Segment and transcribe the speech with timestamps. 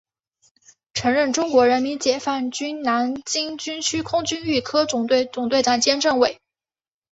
[0.95, 6.41] 曾任中国人民解放军南京军区空军预科总队总队长兼政委。